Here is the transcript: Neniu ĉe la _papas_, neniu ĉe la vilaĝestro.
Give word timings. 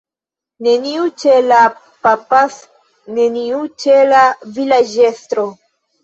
Neniu 0.67 1.03
ĉe 1.23 1.33
la 1.49 1.57
_papas_, 2.07 2.55
neniu 3.17 3.59
ĉe 3.83 3.99
la 4.13 4.23
vilaĝestro. 4.57 5.45